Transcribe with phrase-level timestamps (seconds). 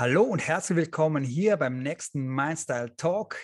[0.00, 3.34] Hallo und herzlich willkommen hier beim nächsten Mindstyle Talk.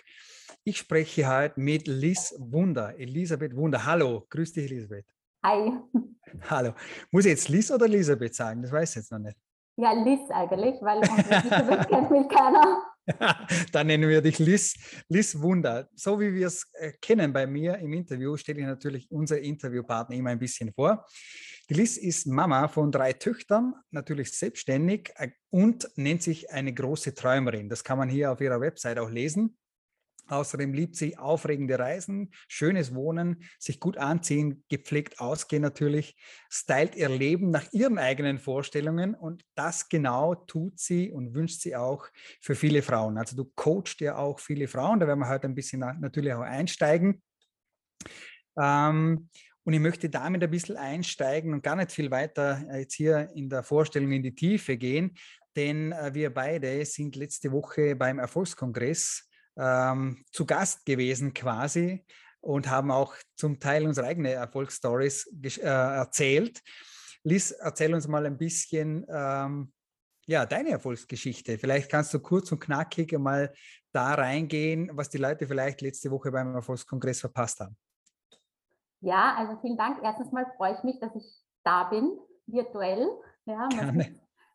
[0.62, 3.85] Ich spreche heute mit Liz Wunder, Elisabeth Wunder.
[3.85, 5.04] Hallo, grüß dich, Elisabeth.
[5.44, 5.72] Hi.
[6.48, 6.75] Hallo.
[7.11, 8.62] Muss ich jetzt Liz oder Elisabeth sagen?
[8.62, 9.37] Das weiß ich jetzt noch nicht.
[9.79, 12.84] Ja, Liz eigentlich, weil Elisabeth kennt mich keiner.
[13.73, 14.75] Dann nennen wir dich Liz,
[15.09, 15.89] Liz Wunder.
[15.95, 20.17] So wie wir es äh, kennen bei mir im Interview, stelle ich natürlich unsere Interviewpartner
[20.17, 21.07] immer ein bisschen vor.
[21.71, 27.15] Die Liz ist Mama von drei Töchtern, natürlich selbstständig äh, und nennt sich eine große
[27.15, 27.69] Träumerin.
[27.69, 29.57] Das kann man hier auf ihrer Website auch lesen.
[30.28, 36.16] Außerdem liebt sie aufregende Reisen, schönes Wohnen, sich gut anziehen, gepflegt ausgehen natürlich,
[36.50, 41.77] stylt ihr Leben nach ihren eigenen Vorstellungen und das genau tut sie und wünscht sie
[41.77, 42.06] auch
[42.41, 43.19] für viele Frauen.
[43.19, 46.41] Also du coachst ja auch viele Frauen, da werden wir heute ein bisschen natürlich auch
[46.41, 47.22] einsteigen.
[48.56, 49.28] Ähm,
[49.64, 53.31] und ich möchte damit ein bisschen einsteigen und gar nicht viel weiter äh, jetzt hier
[53.34, 55.16] in der Vorstellung in die Tiefe gehen,
[55.56, 62.05] denn äh, wir beide sind letzte Woche beim Erfolgskongress ähm, zu Gast gewesen quasi
[62.41, 66.60] und haben auch zum Teil unsere eigenen Erfolgsstories äh, erzählt.
[67.22, 69.72] Liz, erzähl uns mal ein bisschen ähm,
[70.27, 71.58] ja, deine Erfolgsgeschichte.
[71.58, 73.52] Vielleicht kannst du kurz und knackig mal
[73.92, 77.77] da reingehen, was die Leute vielleicht letzte Woche beim Erfolgskongress verpasst haben.
[79.00, 79.98] Ja, also vielen Dank.
[80.02, 81.25] Erstens mal freue ich mich, dass ich
[81.62, 83.08] da bin, virtuell.
[83.44, 84.05] Ja, meine,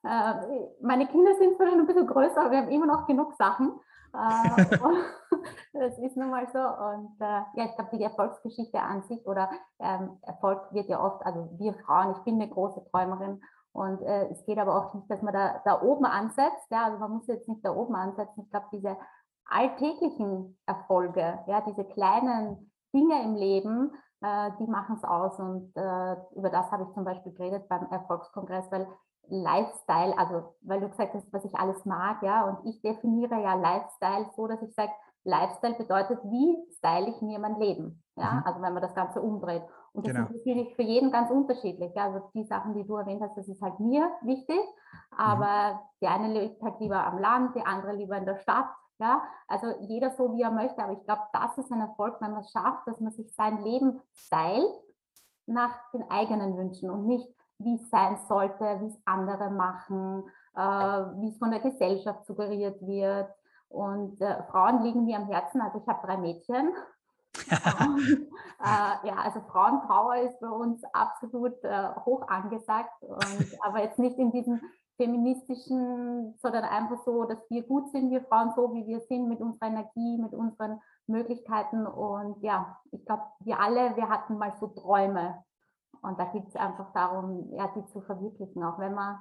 [0.03, 3.79] äh, meine Kinder sind schon ein bisschen größer, aber wir haben immer noch genug Sachen.
[4.13, 4.77] Äh,
[5.73, 6.59] das ist nun mal so.
[6.59, 11.25] Und äh, ja, ich glaube, die Erfolgsgeschichte an sich oder ähm, Erfolg wird ja oft,
[11.25, 15.09] also wir Frauen, ich bin eine große Träumerin und äh, es geht aber auch nicht,
[15.09, 16.67] dass man da, da oben ansetzt.
[16.69, 18.43] Ja, also man muss jetzt nicht da oben ansetzen.
[18.43, 18.97] Ich glaube, diese
[19.45, 25.39] alltäglichen Erfolge, ja, diese kleinen Dinge im Leben, äh, die machen es aus.
[25.39, 28.87] Und äh, über das habe ich zum Beispiel geredet beim Erfolgskongress, weil
[29.29, 33.53] Lifestyle, also weil du gesagt hast, was ich alles mag, ja, und ich definiere ja
[33.55, 34.91] Lifestyle so, dass ich sage,
[35.23, 38.43] Lifestyle bedeutet, wie style ich mir mein Leben, ja, mhm.
[38.45, 39.63] also wenn man das Ganze umdreht.
[39.91, 40.27] Und das genau.
[40.27, 43.47] ist natürlich für jeden ganz unterschiedlich, ja, also die Sachen, die du erwähnt hast, das
[43.47, 44.59] ist halt mir wichtig,
[45.15, 45.79] aber mhm.
[46.01, 48.69] die eine lebt halt lieber am Land, die andere lieber in der Stadt,
[48.99, 52.31] ja, also jeder so, wie er möchte, aber ich glaube, das ist ein Erfolg, wenn
[52.31, 54.73] man es schafft, dass man sich sein Leben stylt
[55.45, 57.27] nach den eigenen Wünschen und nicht
[57.59, 60.23] wie es sein sollte, wie es andere machen,
[60.55, 63.29] äh, wie es von der Gesellschaft suggeriert wird.
[63.67, 65.61] Und äh, Frauen liegen mir am Herzen.
[65.61, 66.73] Also ich habe drei Mädchen.
[67.87, 68.27] und,
[68.59, 73.03] äh, ja, also Frauenpower ist bei uns absolut äh, hoch angesagt.
[73.03, 74.59] Und, aber jetzt nicht in diesem
[74.97, 79.39] feministischen, sondern einfach so, dass wir gut sind, wir Frauen so, wie wir sind, mit
[79.39, 81.85] unserer Energie, mit unseren Möglichkeiten.
[81.85, 85.43] Und ja, ich glaube, wir alle, wir hatten mal so Träume.
[86.01, 88.63] Und da geht es einfach darum, ja, die zu verwirklichen.
[88.63, 89.19] Auch wenn man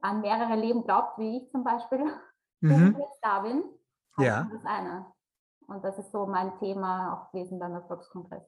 [0.00, 2.04] an mehrere Leben glaubt, wie ich zum Beispiel,
[2.60, 2.92] mhm.
[2.92, 3.64] ich jetzt da bin,
[4.18, 4.48] ja.
[4.52, 5.06] das eine.
[5.66, 8.42] Und das ist so mein Thema auch gewesen beim Erfolgskongress.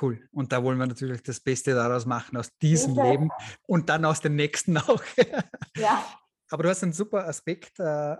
[0.00, 0.28] Cool.
[0.30, 3.08] Und da wollen wir natürlich das Beste daraus machen, aus diesem Bitte.
[3.08, 3.30] Leben
[3.66, 5.02] und dann aus dem nächsten auch.
[5.76, 6.04] ja.
[6.50, 8.16] Aber du hast einen super Aspekt äh,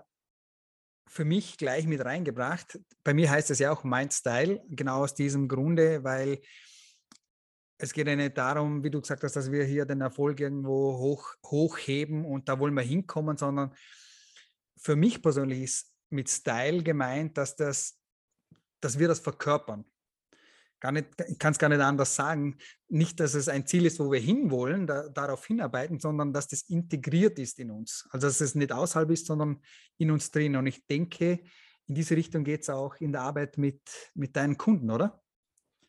[1.07, 2.79] für mich gleich mit reingebracht.
[3.03, 6.41] Bei mir heißt es ja auch Mind Style, genau aus diesem Grunde, weil
[7.81, 10.99] es geht ja nicht darum, wie du gesagt hast, dass wir hier den Erfolg irgendwo
[10.99, 13.73] hoch, hochheben und da wollen wir hinkommen, sondern
[14.77, 17.99] für mich persönlich ist mit Style gemeint, dass, das,
[18.81, 19.83] dass wir das verkörpern.
[20.79, 22.57] Gar nicht, ich kann es gar nicht anders sagen.
[22.87, 26.63] Nicht, dass es ein Ziel ist, wo wir hinwollen, da, darauf hinarbeiten, sondern dass das
[26.63, 28.07] integriert ist in uns.
[28.11, 29.59] Also dass es nicht außerhalb ist, sondern
[29.97, 30.55] in uns drin.
[30.55, 31.43] Und ich denke,
[31.87, 33.81] in diese Richtung geht es auch in der Arbeit mit,
[34.13, 35.20] mit deinen Kunden, oder?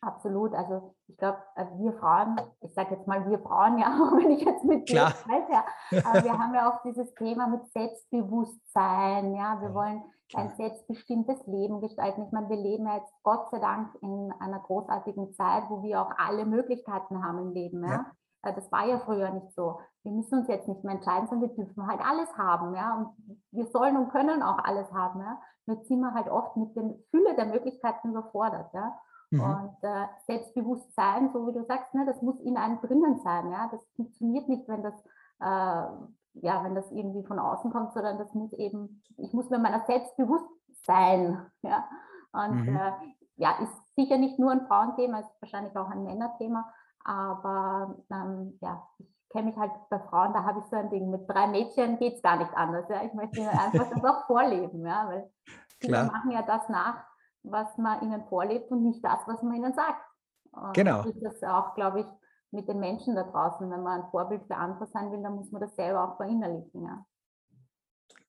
[0.05, 0.53] Absolut.
[0.53, 3.87] Also ich glaube, äh, wir Frauen, ich sage jetzt mal wir Frauen, ja,
[4.17, 5.63] wenn ich jetzt mit dir spreche,
[6.05, 10.03] aber wir haben ja auch dieses Thema mit Selbstbewusstsein, ja, wir wollen
[10.35, 12.23] ein selbstbestimmtes Leben gestalten.
[12.23, 16.01] Ich meine, wir leben ja jetzt Gott sei Dank in einer großartigen Zeit, wo wir
[16.01, 17.91] auch alle Möglichkeiten haben im Leben, ja.
[17.91, 18.05] ja.
[18.43, 19.79] Äh, das war ja früher nicht so.
[20.03, 22.95] Wir müssen uns jetzt nicht mehr entscheiden, sondern wir dürfen halt alles haben, ja.
[22.95, 25.39] Und wir sollen und können auch alles haben, ja.
[25.65, 28.97] Nur ziehen wir halt oft mit der Fülle der Möglichkeiten überfordert, ja.
[29.33, 29.41] Mhm.
[29.41, 33.51] Und äh, Selbstbewusstsein, so wie du sagst, ne, das muss in einem drinnen sein.
[33.51, 33.67] Ja?
[33.71, 34.93] Das funktioniert nicht, wenn das,
[35.39, 39.57] äh, ja, wenn das irgendwie von außen kommt, sondern das muss eben, ich muss mir
[39.57, 40.45] meiner selbst bewusst
[40.85, 41.43] sein.
[41.63, 41.89] Ja?
[42.31, 42.75] Und mhm.
[42.75, 42.91] äh,
[43.37, 46.71] ja, ist sicher nicht nur ein Frauenthema, ist wahrscheinlich auch ein Männerthema,
[47.03, 51.09] aber ähm, ja, ich kenne mich halt bei Frauen, da habe ich so ein Ding,
[51.09, 52.87] mit drei Mädchen geht es gar nicht anders.
[52.87, 53.03] Ja?
[53.03, 55.07] Ich möchte einfach das auch vorleben, ja?
[55.07, 55.31] weil
[55.79, 57.03] viele machen ja das nach,
[57.43, 60.03] was man ihnen vorlebt und nicht das, was man ihnen sagt.
[60.51, 61.03] Und genau.
[61.03, 62.05] Das ist auch, glaube ich,
[62.51, 63.69] mit den Menschen da draußen.
[63.69, 66.83] Wenn man ein Vorbild für andere sein will, dann muss man das selber auch verinnerlichen.
[66.83, 67.05] Ja.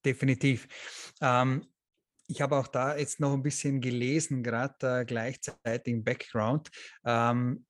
[0.03, 0.67] definitiv.
[1.21, 1.65] Ähm,
[2.27, 6.69] ich habe auch da jetzt noch ein bisschen gelesen, gerade äh, gleichzeitig im Background,
[7.05, 7.65] ähm,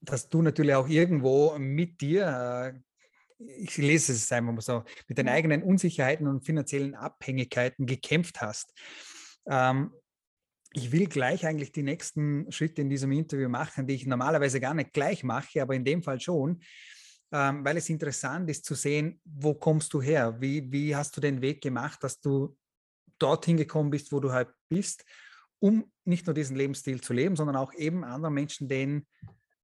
[0.00, 5.18] dass du natürlich auch irgendwo mit dir, äh, ich lese es einfach mal so, mit
[5.18, 8.74] deinen eigenen Unsicherheiten und finanziellen Abhängigkeiten gekämpft hast.
[9.46, 9.92] Ähm,
[10.72, 14.74] ich will gleich eigentlich die nächsten Schritte in diesem Interview machen, die ich normalerweise gar
[14.74, 16.60] nicht gleich mache, aber in dem Fall schon,
[17.32, 20.36] ähm, weil es interessant ist zu sehen, wo kommst du her?
[20.40, 22.56] Wie, wie hast du den Weg gemacht, dass du
[23.18, 25.04] dorthin gekommen bist, wo du halt bist,
[25.58, 29.06] um nicht nur diesen Lebensstil zu leben, sondern auch eben anderen Menschen den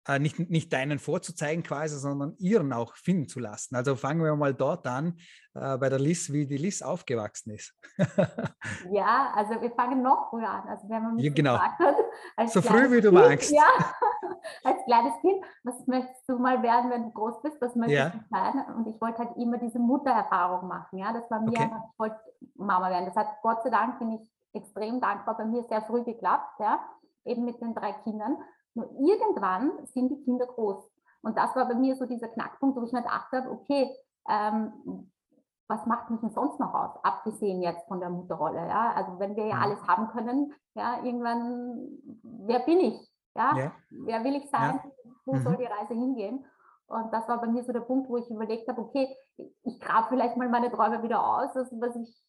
[0.07, 3.75] äh, nicht, nicht deinen vorzuzeigen quasi, sondern ihren auch finden zu lassen.
[3.75, 5.19] Also fangen wir mal dort an,
[5.55, 7.75] äh, bei der Liz, wie die Liz aufgewachsen ist.
[8.91, 10.69] ja, also wir fangen noch früher an.
[10.69, 11.59] Also wenn man mich ja, genau.
[11.59, 11.73] hat,
[12.51, 13.51] so früh wie du kind, magst.
[13.51, 13.67] Ja,
[14.65, 18.11] als kleines Kind, was möchtest du mal werden, wenn du groß bist, was möchtest ja.
[18.11, 18.77] du sein?
[18.77, 20.99] Und ich wollte halt immer diese Muttererfahrung machen.
[20.99, 21.63] Ja, das war mir okay.
[21.63, 22.21] einfach, ich wollte
[22.57, 23.07] Mama werden.
[23.07, 26.79] Das hat Gott sei Dank, bin ich extrem dankbar, bei mir sehr früh geklappt, ja,
[27.25, 28.37] eben mit den drei Kindern.
[28.75, 30.91] Nur irgendwann sind die Kinder groß.
[31.23, 33.91] Und das war bei mir so dieser Knackpunkt, wo ich mir gedacht habe, okay,
[34.29, 35.11] ähm,
[35.69, 38.69] was macht mich denn sonst noch aus, abgesehen jetzt von der Mutterrolle?
[38.69, 38.93] Ja?
[38.93, 39.63] Also wenn wir ja mhm.
[39.63, 41.89] alles haben können, ja, irgendwann,
[42.23, 43.11] wer bin ich?
[43.35, 43.57] Ja?
[43.57, 43.73] ja.
[43.91, 44.81] Wer will ich sein?
[44.85, 44.91] Ja.
[45.25, 45.43] Wo mhm.
[45.43, 46.45] soll die Reise hingehen?
[46.87, 49.17] Und das war bei mir so der Punkt, wo ich überlegt habe, okay,
[49.63, 52.23] ich grab vielleicht mal meine Träume wieder aus, also was ich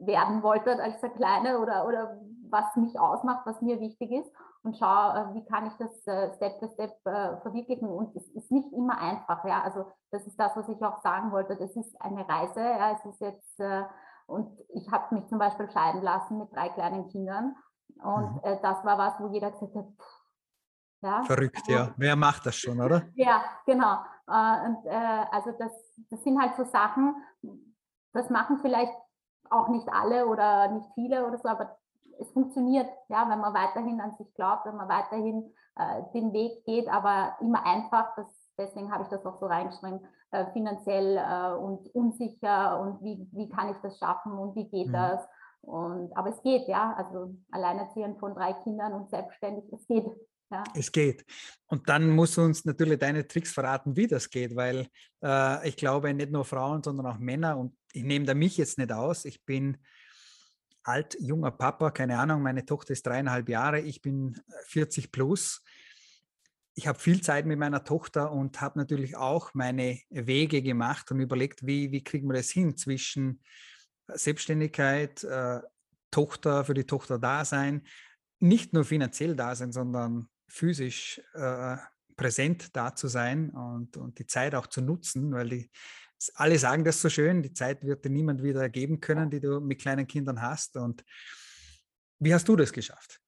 [0.00, 4.30] werden wollte als der Kleine oder, oder was mich ausmacht, was mir wichtig ist
[4.64, 7.88] und schaue, äh, wie kann ich das äh, Step by Step äh, verwirklichen.
[7.88, 9.62] Und es ist nicht immer einfach, ja.
[9.62, 11.56] Also das ist das, was ich auch sagen wollte.
[11.56, 12.92] Das ist eine Reise, ja.
[12.92, 13.60] Es ist jetzt,
[14.26, 17.56] und ich habe mich zum Beispiel scheiden lassen mit drei kleinen Kindern.
[18.02, 18.58] Und mhm.
[18.62, 19.86] das war was, wo jeder gesagt hat,
[21.02, 21.92] ja, Verrückt, ja.
[21.96, 23.02] Wer macht das schon, oder?
[23.14, 23.98] Ja, genau.
[24.26, 25.72] Und, also das,
[26.10, 27.16] das sind halt so Sachen,
[28.12, 28.94] das machen vielleicht
[29.50, 31.76] auch nicht alle oder nicht viele oder so, aber
[32.22, 36.64] es funktioniert, ja, wenn man weiterhin an sich glaubt, wenn man weiterhin äh, den Weg
[36.64, 38.26] geht, aber immer einfach, das,
[38.58, 43.48] deswegen habe ich das auch so reingeschrieben, äh, finanziell äh, und unsicher und wie, wie
[43.48, 44.92] kann ich das schaffen und wie geht mhm.
[44.92, 45.20] das?
[45.62, 50.06] Und, aber es geht, ja, also alleinerziehend von drei Kindern und selbstständig, es geht.
[50.50, 50.64] Ja.
[50.74, 51.24] Es geht.
[51.66, 54.86] Und dann musst du uns natürlich deine Tricks verraten, wie das geht, weil
[55.24, 58.76] äh, ich glaube, nicht nur Frauen, sondern auch Männer, und ich nehme da mich jetzt
[58.76, 59.78] nicht aus, ich bin
[60.84, 65.64] alt, junger Papa, keine Ahnung, meine Tochter ist dreieinhalb Jahre, ich bin 40 äh, plus.
[66.74, 71.20] Ich habe viel Zeit mit meiner Tochter und habe natürlich auch meine Wege gemacht und
[71.20, 73.42] überlegt, wie, wie kriegen wir das hin zwischen
[74.08, 75.60] Selbstständigkeit, äh,
[76.10, 77.86] Tochter, für die Tochter da sein,
[78.38, 81.76] nicht nur finanziell da sein, sondern physisch äh,
[82.16, 85.70] präsent da zu sein und, und die Zeit auch zu nutzen, weil die
[86.34, 89.60] alle sagen das so schön, die Zeit wird dir niemand wieder geben können, die du
[89.60, 90.76] mit kleinen Kindern hast.
[90.76, 91.04] Und
[92.18, 93.20] wie hast du das geschafft?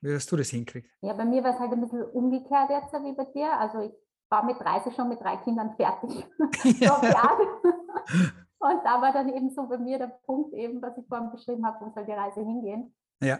[0.00, 0.90] Wie hast du das hinkriegt?
[1.00, 3.52] Ja, bei mir war es halt ein bisschen umgekehrt jetzt wie bei dir.
[3.58, 3.92] Also ich
[4.30, 6.26] war mit 30 schon mit drei Kindern fertig.
[6.80, 7.38] Ja.
[8.60, 11.64] Und da war dann eben so bei mir der Punkt eben, was ich vorhin beschrieben
[11.64, 12.92] habe, wo soll die Reise hingehen.
[13.22, 13.38] Ja.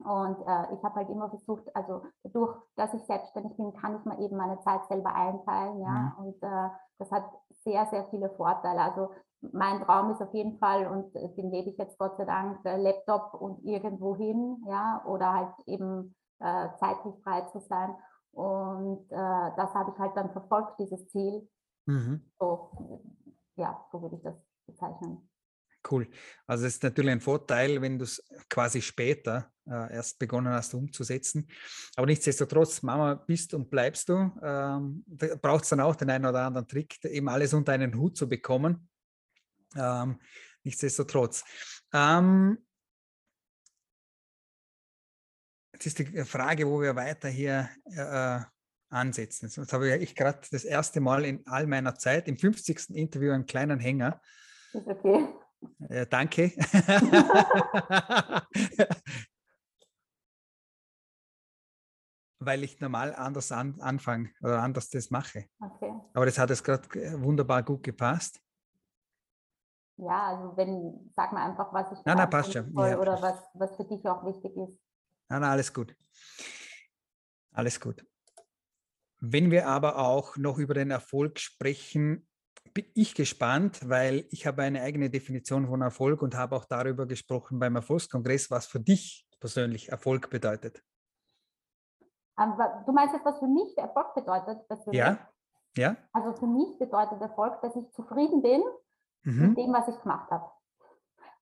[0.00, 4.04] Und äh, ich habe halt immer versucht, also dadurch, dass ich selbstständig bin, kann ich
[4.04, 6.14] mir eben meine Zeit selber einteilen, ja.
[6.18, 6.24] Mhm.
[6.24, 6.68] Und äh,
[6.98, 7.24] das hat
[7.64, 8.80] sehr, sehr viele Vorteile.
[8.80, 12.60] Also mein Traum ist auf jeden Fall, und den lebe ich jetzt Gott sei Dank,
[12.64, 17.94] Laptop und irgendwo hin, ja, oder halt eben äh, zeitlich frei zu sein.
[18.32, 21.48] Und äh, das habe ich halt dann verfolgt, dieses Ziel.
[21.86, 22.30] Mhm.
[22.38, 23.02] So,
[23.56, 25.27] ja, so würde ich das bezeichnen.
[25.90, 26.08] Cool.
[26.46, 30.74] Also es ist natürlich ein Vorteil, wenn du es quasi später äh, erst begonnen hast
[30.74, 31.48] umzusetzen.
[31.96, 34.14] Aber nichtsdestotrotz, Mama bist und bleibst du.
[34.42, 37.94] Ähm, da braucht es dann auch den einen oder anderen Trick, eben alles unter einen
[37.94, 38.88] Hut zu bekommen.
[39.76, 40.20] Ähm,
[40.62, 41.44] nichtsdestotrotz.
[41.92, 42.58] Ähm,
[45.72, 48.40] jetzt ist die Frage, wo wir weiter hier äh,
[48.90, 49.50] ansetzen.
[49.54, 52.90] Jetzt habe ich gerade das erste Mal in all meiner Zeit im 50.
[52.90, 54.20] Interview einen kleinen Hänger.
[54.72, 55.28] Okay.
[55.88, 56.52] Äh, danke.
[62.40, 65.46] Weil ich normal anders an, anfange oder anders das mache.
[65.60, 65.92] Okay.
[66.14, 66.88] Aber das hat jetzt gerade
[67.20, 68.40] wunderbar gut gepasst.
[69.96, 72.72] Ja, also wenn, sag mal einfach, was ich nein, nein, passt schon.
[72.76, 72.96] Ja.
[72.98, 74.78] oder was, was für dich auch wichtig ist.
[75.28, 75.96] Nein, nein, alles gut.
[77.52, 78.06] Alles gut.
[79.20, 82.27] Wenn wir aber auch noch über den Erfolg sprechen,
[82.74, 87.06] bin ich gespannt, weil ich habe eine eigene Definition von Erfolg und habe auch darüber
[87.06, 90.82] gesprochen beim Erfolgskongress, was für dich persönlich Erfolg bedeutet.
[92.36, 94.58] du meinst jetzt, was für mich Erfolg bedeutet?
[94.92, 95.18] Ja,
[95.76, 95.96] ja.
[96.12, 98.62] Also für mich bedeutet Erfolg, dass ich zufrieden bin
[99.22, 99.48] mhm.
[99.48, 100.50] mit dem, was ich gemacht habe.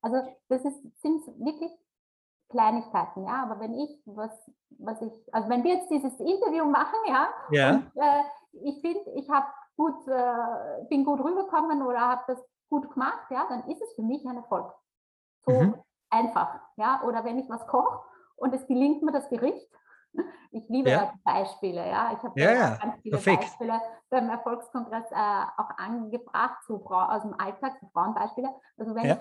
[0.02, 1.72] Also das ist, sind wirklich
[2.48, 3.42] Kleinigkeiten, ja.
[3.42, 4.30] Aber wenn ich was,
[4.78, 7.70] was ich, also wenn wir jetzt dieses Interview machen, ja, ja.
[7.74, 8.22] Und, äh,
[8.62, 9.46] ich finde, ich habe
[9.76, 14.02] gut, äh, bin gut rübergekommen oder habe das gut gemacht, ja, dann ist es für
[14.02, 14.72] mich ein Erfolg.
[15.44, 15.74] So mhm.
[16.10, 17.02] einfach, ja.
[17.04, 18.00] Oder wenn ich was koche
[18.36, 19.70] und es gelingt mir das Gericht,
[20.50, 21.12] ich liebe ja.
[21.24, 22.12] Beispiele, ja.
[22.12, 22.76] Ich habe ja, ja.
[22.76, 23.42] ganz viele Perfekt.
[23.42, 23.80] Beispiele
[24.10, 28.48] beim Erfolgskongress äh, auch angebracht, so Frau, aus dem Alltag, so Frauenbeispiele.
[28.78, 29.18] Also wenn, ich,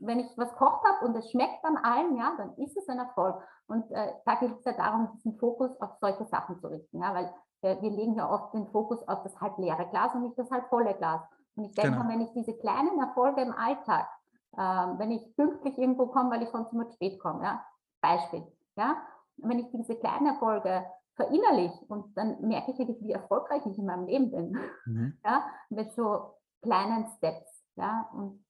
[0.00, 2.98] wenn ich was kocht habe und es schmeckt dann allen, ja, dann ist es ein
[2.98, 3.42] Erfolg.
[3.66, 7.14] Und äh, da geht es ja darum, diesen Fokus auf solche Sachen zu richten, ja,
[7.14, 7.32] weil
[7.64, 10.50] äh, wir legen ja oft den Fokus auf das halb leere Glas und nicht das
[10.50, 11.22] halb volle Glas.
[11.56, 12.08] Und ich denke, genau.
[12.08, 14.08] wenn ich diese kleinen Erfolge im Alltag,
[14.56, 17.64] äh, wenn ich pünktlich irgendwo komme, weil ich sonst immer spät komme, ja,
[18.00, 18.96] Beispiel, ja,
[19.38, 20.84] wenn ich diese kleinen Erfolge
[21.16, 25.18] verinnerliche und dann merke ich wie erfolgreich ich in meinem Leben bin, mhm.
[25.24, 28.44] ja, mit so kleinen Steps, ja, und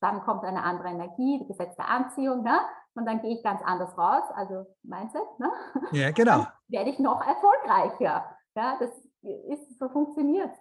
[0.00, 2.58] dann kommt eine andere Energie, die Gesetz der Anziehung, ne?
[2.94, 5.50] und dann gehe ich ganz anders raus, also Mindset, ne?
[5.92, 6.46] Ja, genau.
[6.68, 8.24] Werde ich noch erfolgreicher,
[8.54, 8.90] ja, das
[9.22, 10.52] ist, so funktioniert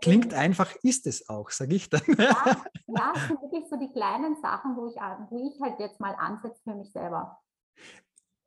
[0.00, 2.00] Klingt einfach, ist es auch, sage ich dann.
[2.16, 2.16] Ja,
[2.86, 6.14] ja, es sind wirklich so die kleinen Sachen, wo ich, wo ich halt jetzt mal
[6.14, 7.38] ansetze für mich selber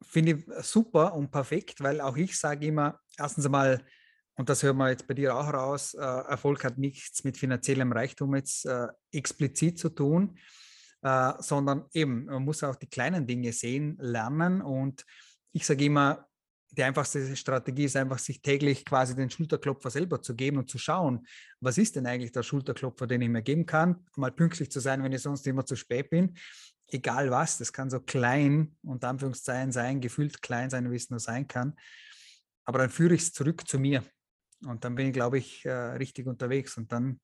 [0.04, 3.84] finde ich super und perfekt, weil auch ich sage immer, erstens einmal,
[4.36, 7.92] und das hören wir jetzt bei dir auch raus, äh, Erfolg hat nichts mit finanziellem
[7.92, 10.38] Reichtum jetzt äh, explizit zu tun,
[11.02, 15.06] äh, sondern eben, man muss auch die kleinen Dinge sehen, lernen und
[15.52, 16.27] ich sage immer,
[16.72, 20.78] die einfachste Strategie ist einfach, sich täglich quasi den Schulterklopfer selber zu geben und zu
[20.78, 21.26] schauen,
[21.60, 25.02] was ist denn eigentlich der Schulterklopfer, den ich mir geben kann, mal pünktlich zu sein,
[25.04, 26.36] wenn ich sonst immer zu spät bin
[26.90, 31.20] egal was, das kann so klein, unter Anführungszeichen sein, gefühlt klein sein, wie es nur
[31.20, 31.76] sein kann.
[32.66, 34.04] Aber dann führe ich es zurück zu mir.
[34.66, 36.78] Und dann bin ich, glaube ich, äh, richtig unterwegs.
[36.78, 37.20] Und dann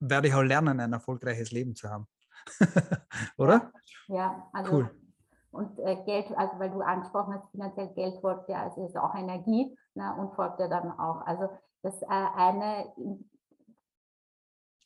[0.00, 2.06] werde ich auch lernen, ein erfolgreiches Leben zu haben.
[3.36, 3.72] Oder?
[4.06, 5.07] Ja, ja also cool.
[5.50, 9.14] Und äh, Geld, also weil du angesprochen hast, finanziell Geld folgt ja, also ist auch
[9.14, 11.22] Energie ne, und folgt ja dann auch.
[11.26, 11.48] Also
[11.82, 12.92] das äh, eine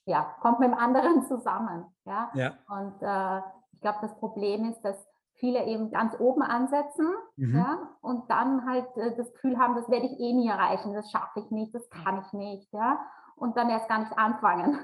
[0.05, 1.87] ja, kommt mit dem anderen zusammen.
[2.05, 2.31] Ja.
[2.35, 2.53] ja.
[2.69, 3.43] Und äh,
[3.83, 4.97] glaube, das Problem ist, dass
[5.35, 7.57] viele eben ganz oben ansetzen mhm.
[7.57, 11.11] ja, und dann halt äh, das Gefühl haben, das werde ich eh nie erreichen, das
[11.11, 13.01] schaffe ich nicht, das kann ich nicht, ja,
[13.37, 14.79] und dann erst gar nicht anfangen.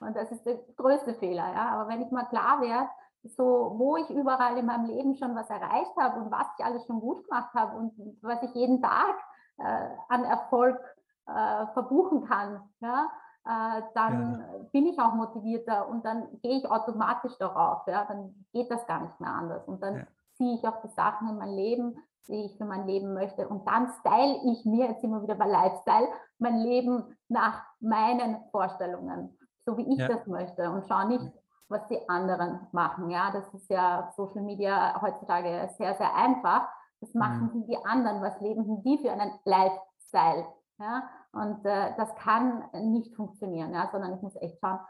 [0.00, 1.68] Und das ist der größte Fehler, ja.
[1.70, 2.88] Aber wenn ich mal klar werde,
[3.24, 6.86] so wo ich überall in meinem Leben schon was erreicht habe und was ich alles
[6.86, 9.16] schon gut gemacht habe und was ich jeden Tag
[9.58, 10.78] äh, an Erfolg
[11.26, 13.08] äh, verbuchen kann, ja,
[13.46, 14.58] äh, dann ja.
[14.72, 17.86] bin ich auch motivierter und dann gehe ich automatisch darauf.
[17.86, 18.04] Ja?
[18.04, 19.66] Dann geht das gar nicht mehr anders.
[19.68, 20.06] Und dann ja.
[20.34, 23.46] ziehe ich auch die Sachen in mein Leben, die ich für mein Leben möchte.
[23.46, 29.36] Und dann style ich mir, jetzt immer wieder bei Lifestyle, mein Leben nach meinen Vorstellungen,
[29.66, 31.30] so wie ich das möchte und schaue nicht,
[31.68, 33.10] was die anderen machen.
[33.10, 36.68] Ja, das ist ja Social Media heutzutage sehr, sehr einfach.
[37.00, 37.66] Das machen mhm.
[37.66, 38.22] die anderen.
[38.22, 40.46] Was leben die für einen Lifestyle?
[40.78, 44.80] Ja, und äh, das kann nicht funktionieren, ja, sondern ich muss echt schauen,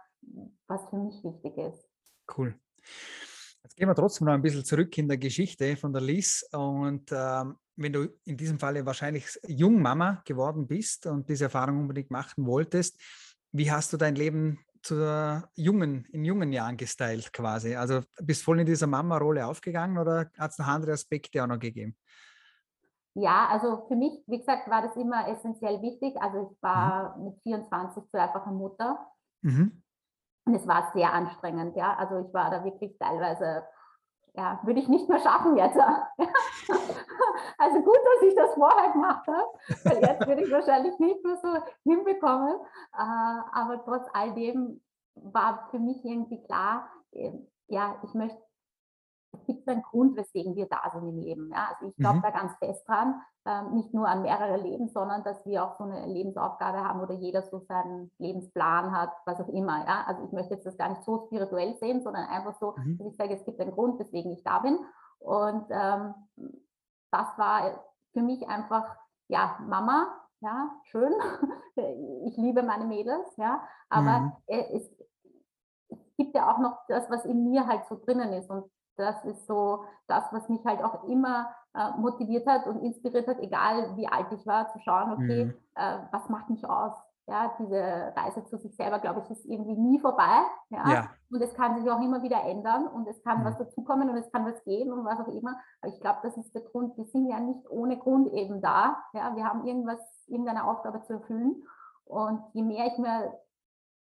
[0.66, 1.88] was für mich wichtig ist.
[2.36, 2.58] Cool.
[3.62, 6.46] Jetzt gehen wir trotzdem noch ein bisschen zurück in der Geschichte von der Liz.
[6.52, 12.10] Und ähm, wenn du in diesem Falle wahrscheinlich Jungmama geworden bist und diese Erfahrung unbedingt
[12.10, 13.00] machen wolltest,
[13.52, 17.74] wie hast du dein Leben zur jungen, in jungen Jahren gestylt quasi?
[17.74, 21.58] Also bist voll in dieser Mama-Rolle aufgegangen oder hat es noch andere Aspekte auch noch
[21.58, 21.96] gegeben?
[23.14, 26.20] Ja, also für mich, wie gesagt, war das immer essentiell wichtig.
[26.20, 27.24] Also ich war mhm.
[27.24, 29.06] mit 24 zu einfacher Mutter.
[29.42, 29.82] Mhm.
[30.46, 31.96] Und es war sehr anstrengend, ja.
[31.96, 33.62] Also ich war da wirklich teilweise,
[34.36, 35.78] ja, würde ich nicht mehr schaffen jetzt.
[37.58, 39.46] also gut, dass ich das vorher gemacht habe,
[39.84, 41.48] weil jetzt würde ich wahrscheinlich nicht mehr so
[41.84, 42.58] hinbekommen.
[42.92, 44.82] Äh, aber trotz all dem
[45.14, 47.32] war für mich irgendwie klar, äh,
[47.68, 48.43] ja, ich möchte
[49.46, 51.50] gibt einen Grund, weswegen wir da sind im Leben.
[51.50, 51.68] Ja?
[51.72, 52.22] Also ich glaube mhm.
[52.22, 55.84] da ganz fest dran, ähm, nicht nur an mehrere Leben, sondern dass wir auch so
[55.84, 59.84] eine Lebensaufgabe haben oder jeder so seinen Lebensplan hat, was auch immer.
[59.86, 60.04] Ja?
[60.06, 62.98] Also ich möchte jetzt das gar nicht so spirituell sehen, sondern einfach so, mhm.
[62.98, 64.78] dass ich sage, es gibt einen Grund, weswegen ich da bin.
[65.18, 66.14] Und ähm,
[67.10, 68.96] das war für mich einfach,
[69.28, 70.08] ja, Mama,
[70.40, 71.12] ja, schön.
[72.26, 74.32] ich liebe meine Mädels, ja, aber mhm.
[74.46, 74.90] es,
[75.88, 78.50] es gibt ja auch noch das, was in mir halt so drinnen ist.
[78.50, 83.26] Und das ist so das, was mich halt auch immer äh, motiviert hat und inspiriert
[83.26, 85.54] hat, egal wie alt ich war, zu schauen, okay, mhm.
[85.74, 86.92] äh, was macht mich aus?
[87.26, 90.42] Ja, diese Reise zu sich selber, glaube ich, ist irgendwie nie vorbei.
[90.68, 90.88] Ja?
[90.90, 91.10] ja.
[91.30, 93.44] Und es kann sich auch immer wieder ändern und es kann mhm.
[93.46, 95.56] was dazukommen und es kann was gehen und was auch immer.
[95.80, 96.98] Aber ich glaube, das ist der Grund.
[96.98, 99.02] Wir sind ja nicht ohne Grund eben da.
[99.14, 99.34] Ja?
[99.34, 101.64] Wir haben irgendwas, irgendeine Aufgabe zu erfüllen.
[102.04, 103.32] Und je mehr ich mir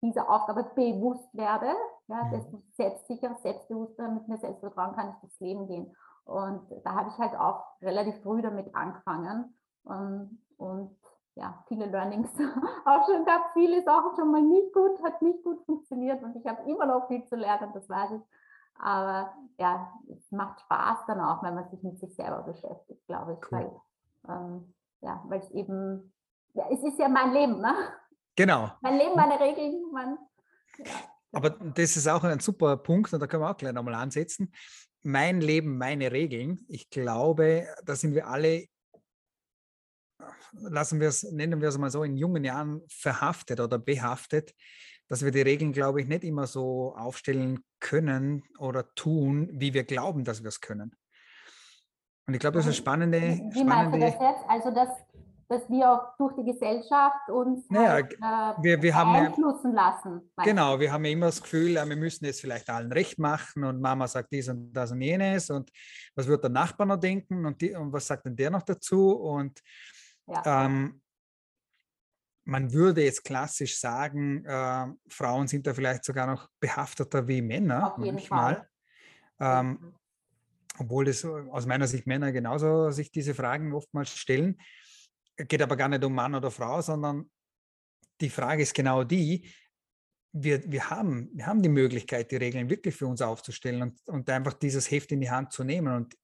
[0.02, 1.74] dieser Aufgabe bewusst werde,
[2.10, 2.32] ja, mhm.
[2.32, 5.96] desto selbstsicherer, selbstbewusster, mit mir Selbstvertrauen kann ich durchs Leben gehen.
[6.26, 9.56] Und da habe ich halt auch relativ früh damit angefangen.
[9.84, 10.96] Und, und
[11.36, 12.32] ja, viele Learnings
[12.86, 13.54] auch schon gehabt.
[13.54, 17.08] Vieles auch schon mal nicht gut, hat nicht gut funktioniert und ich habe immer noch
[17.08, 18.22] viel zu lernen, das weiß ich.
[18.82, 23.34] Aber ja, es macht Spaß dann auch, wenn man sich mit sich selber beschäftigt, glaube
[23.34, 23.52] ich.
[23.52, 23.72] Cool.
[24.24, 26.14] Weil, ähm, ja, weil es eben,
[26.54, 27.74] ja, es ist ja mein Leben, ne?
[28.36, 28.70] Genau.
[28.82, 30.18] Mein Leben, meine Regeln, mein,
[30.78, 30.86] ja.
[31.32, 34.52] Aber das ist auch ein super Punkt und da können wir auch gleich nochmal ansetzen.
[35.04, 36.66] Mein Leben, meine Regeln.
[36.68, 38.68] Ich glaube, da sind wir alle
[40.54, 44.54] lassen wir es, nennen wir es mal so, in jungen Jahren verhaftet oder behaftet,
[45.08, 49.84] dass wir die Regeln, glaube ich, nicht immer so aufstellen können oder tun, wie wir
[49.84, 50.96] glauben, dass wir es können.
[52.28, 53.22] Und ich glaube, das ist eine spannende.
[53.52, 54.44] Wie meinst du das jetzt?
[54.48, 54.90] Also, dass,
[55.50, 60.32] dass wir auch durch die Gesellschaft uns naja, halt, äh, wir, wir beeinflussen ja, lassen.
[60.44, 63.82] Genau, wir haben ja immer das Gefühl, wir müssen es vielleicht allen recht machen und
[63.82, 65.72] Mama sagt dies und das und jenes und
[66.16, 69.12] was wird der Nachbar noch denken und, die, und was sagt denn der noch dazu
[69.12, 69.60] und
[70.28, 70.66] ja.
[70.66, 71.02] Ähm,
[72.44, 77.94] man würde jetzt klassisch sagen, äh, Frauen sind da vielleicht sogar noch behafteter wie Männer
[77.94, 78.68] Auf manchmal.
[79.40, 79.96] Ähm,
[80.78, 84.58] obwohl es aus meiner Sicht Männer genauso sich diese Fragen oftmals stellen.
[85.48, 87.30] Geht aber gar nicht um Mann oder Frau, sondern
[88.22, 89.50] die Frage ist genau die,
[90.32, 94.30] wir, wir, haben, wir haben die Möglichkeit, die Regeln wirklich für uns aufzustellen und, und
[94.30, 95.94] einfach dieses Heft in die Hand zu nehmen.
[95.94, 96.16] Und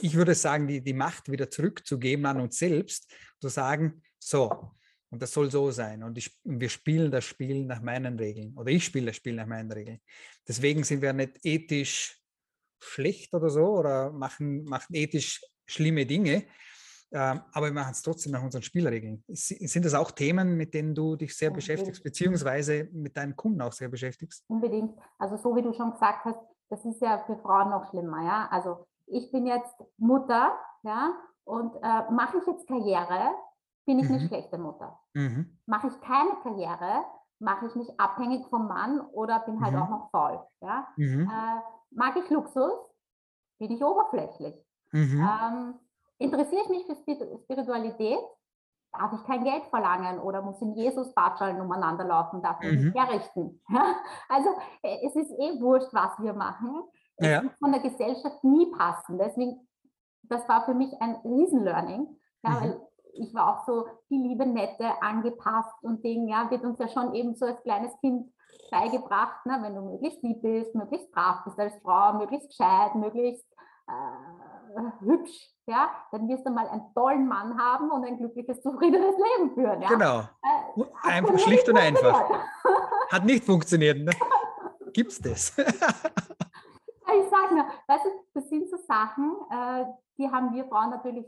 [0.00, 4.72] ich würde sagen, die, die Macht wieder zurückzugeben an uns selbst, zu sagen, so,
[5.10, 6.02] und das soll so sein.
[6.02, 8.56] Und ich, wir spielen das Spiel nach meinen Regeln.
[8.56, 10.00] Oder ich spiele das Spiel nach meinen Regeln.
[10.46, 12.20] Deswegen sind wir nicht ethisch
[12.80, 16.44] schlecht oder so oder machen, machen ethisch schlimme Dinge.
[17.12, 19.22] Ähm, aber wir machen es trotzdem nach unseren Spielregeln.
[19.28, 21.68] Sind das auch Themen, mit denen du dich sehr Unbedingt.
[21.68, 24.44] beschäftigst, beziehungsweise mit deinen Kunden auch sehr beschäftigst?
[24.48, 24.98] Unbedingt.
[25.18, 26.38] Also so wie du schon gesagt hast,
[26.68, 28.24] das ist ja für Frauen noch schlimmer.
[28.24, 28.48] Ja?
[28.50, 31.14] Also ich bin jetzt Mutter, ja,
[31.44, 33.30] und äh, mache ich jetzt Karriere,
[33.86, 34.16] bin ich mhm.
[34.16, 34.98] eine schlechte Mutter.
[35.14, 35.58] Mhm.
[35.66, 37.04] Mache ich keine Karriere,
[37.38, 39.82] mache ich mich abhängig vom Mann oder bin halt mhm.
[39.82, 40.44] auch noch faul.
[40.60, 40.88] Ja?
[40.96, 41.30] Mhm.
[41.30, 41.60] Äh,
[41.92, 42.92] mag ich Luxus,
[43.58, 44.56] bin ich oberflächlich.
[44.92, 45.20] Mhm.
[45.20, 45.74] Ähm,
[46.18, 48.18] interessiere ich mich für Spiritualität,
[48.92, 52.94] darf ich kein Geld verlangen oder muss in Jesus Batschallen umeinander laufen, darf ich mich
[52.94, 53.62] herrichten.
[54.28, 54.48] also
[54.82, 56.82] äh, es ist eh wurscht, was wir machen
[57.18, 57.42] ja.
[57.58, 59.18] von der Gesellschaft nie passen.
[59.18, 59.68] Deswegen,
[60.22, 62.08] das war für mich ein Riesenlearning,
[62.42, 62.60] ja, mhm.
[62.60, 62.80] weil
[63.18, 67.14] ich war auch so die liebe Nette angepasst und Ding, ja, wird uns ja schon
[67.14, 68.30] eben so als kleines Kind
[68.70, 73.46] beigebracht, ne, wenn du möglichst lieb bist, möglichst brav bist als Frau, möglichst gescheit, möglichst
[73.88, 79.14] äh, hübsch, ja, dann wirst du mal einen tollen Mann haben und ein glückliches, zufriedenes
[79.16, 79.82] Leben führen.
[79.82, 79.88] Ja?
[79.88, 80.18] Genau.
[80.20, 82.30] Äh, einfach schlicht und einfach.
[83.10, 83.98] Hat nicht funktioniert.
[83.98, 84.12] Ne?
[84.92, 85.56] Gibt's das?
[85.58, 85.64] ich
[87.30, 89.84] sage nur, weißt du, das sind so Sachen, äh,
[90.18, 91.26] die haben wir Frauen natürlich,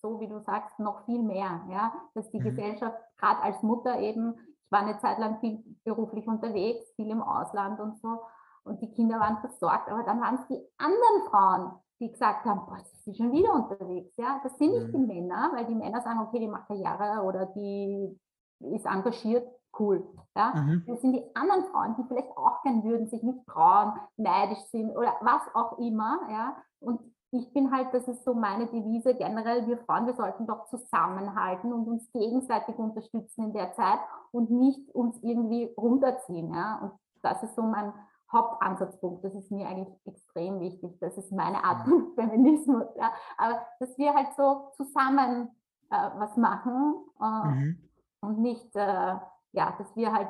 [0.00, 1.66] so wie du sagst, noch viel mehr.
[1.70, 1.92] Ja?
[2.14, 2.44] Dass die mhm.
[2.44, 7.22] Gesellschaft, gerade als Mutter eben, ich war eine Zeit lang viel beruflich unterwegs, viel im
[7.22, 8.20] Ausland und so,
[8.66, 12.66] und die Kinder waren versorgt, aber dann waren es die anderen Frauen, die gesagt haben,
[12.66, 14.14] boah, sie ist schon wieder unterwegs.
[14.16, 14.40] Ja?
[14.42, 14.92] Das sind nicht mhm.
[14.92, 18.18] die Männer, weil die Männer sagen, okay, die macht Karriere oder die
[18.60, 19.46] ist engagiert
[19.78, 20.06] cool.
[20.36, 20.54] Ja?
[20.54, 20.84] Mhm.
[20.86, 24.90] Das sind die anderen Frauen, die vielleicht auch gern würden, sich nicht trauen, neidisch sind
[24.96, 26.20] oder was auch immer.
[26.30, 26.56] Ja?
[26.80, 27.00] Und
[27.30, 31.72] ich bin halt, das ist so meine Devise generell, wir Frauen, wir sollten doch zusammenhalten
[31.72, 33.98] und uns gegenseitig unterstützen in der Zeit
[34.32, 36.52] und nicht uns irgendwie runterziehen.
[36.52, 36.78] Ja?
[36.82, 37.92] Und das ist so mein
[38.36, 39.24] Hauptansatzpunkt.
[39.24, 40.98] Das ist mir eigentlich extrem wichtig.
[41.00, 42.86] Das ist meine Art von Feminismus.
[42.96, 43.12] Ja?
[43.38, 45.48] Aber dass wir halt so zusammen
[45.90, 47.88] äh, was machen äh, mhm.
[48.20, 49.16] und nicht äh,
[49.52, 50.28] ja, dass wir halt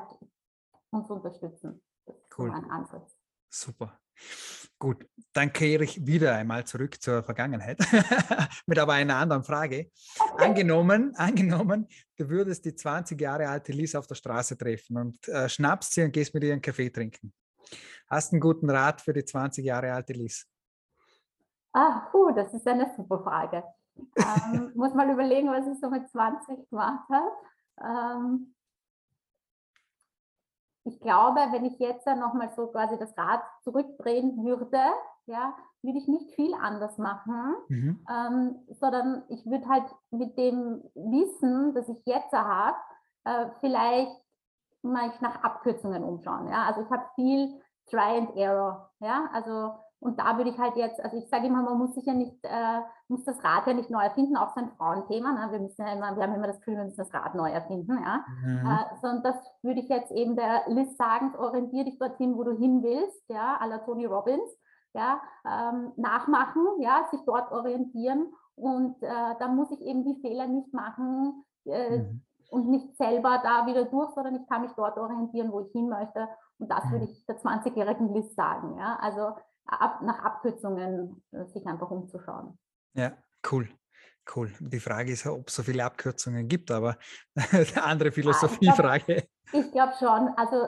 [0.91, 1.81] uns unterstützen.
[2.05, 2.51] Das ist cool.
[2.51, 3.17] ein Ansatz.
[3.49, 3.99] Super.
[4.79, 7.79] Gut, dann kehre ich wieder einmal zurück zur Vergangenheit
[8.67, 9.91] mit aber einer anderen Frage.
[10.37, 15.49] Angenommen, angenommen, du würdest die 20 Jahre alte Lies auf der Straße treffen und äh,
[15.49, 17.33] schnappst sie und gehst mit ihr einen Kaffee trinken.
[18.09, 20.47] Hast du einen guten Rat für die 20 Jahre alte Lies?
[21.73, 23.63] Ah, puh, das ist eine super Frage.
[24.15, 27.31] Ähm, muss mal überlegen, was ich so mit 20 gemacht habe.
[27.81, 28.53] Ähm,
[30.83, 34.79] ich glaube, wenn ich jetzt nochmal so quasi das Rad zurückdrehen würde,
[35.25, 38.05] ja, würde ich nicht viel anders machen, mhm.
[38.09, 42.77] ähm, sondern ich würde halt mit dem Wissen, das ich jetzt habe,
[43.25, 44.15] äh, vielleicht
[44.81, 46.47] mal nach Abkürzungen umschauen.
[46.47, 46.65] Ja?
[46.65, 48.91] Also ich habe viel Try and Error.
[48.99, 49.29] Ja?
[49.33, 52.13] Also und da würde ich halt jetzt, also ich sage immer, man muss sich ja
[52.13, 55.31] nicht, äh, muss das Rad ja nicht neu erfinden, auch so ein Frauenthema.
[55.33, 55.51] Ne?
[55.51, 57.97] Wir müssen ja immer, wir haben immer das Gefühl, wir müssen das Rad neu erfinden,
[58.03, 58.23] ja.
[58.43, 58.67] Mhm.
[58.67, 62.51] Äh, sondern das würde ich jetzt eben der Liz sagen, orientiere dich dorthin, wo du
[62.51, 64.49] hin willst, ja, à la Tony Robbins,
[64.93, 70.47] ja, ähm, nachmachen, ja, sich dort orientieren und äh, da muss ich eben die Fehler
[70.47, 74.97] nicht machen, äh, mhm und nicht selber da wieder durch, sondern ich kann mich dort
[74.97, 76.27] orientieren, wo ich hin möchte.
[76.59, 77.11] Und das würde mhm.
[77.11, 78.77] ich der 20-jährigen Liz sagen.
[78.77, 78.97] Ja?
[79.01, 82.57] Also ab, nach Abkürzungen äh, sich einfach umzuschauen.
[82.93, 83.11] Ja,
[83.51, 83.69] cool.
[84.35, 84.51] Cool.
[84.59, 86.97] Die Frage ist, ob es so viele Abkürzungen gibt, aber
[87.35, 89.15] eine andere Philosophiefrage.
[89.15, 90.27] Ja, ich glaube glaub schon.
[90.35, 90.67] Also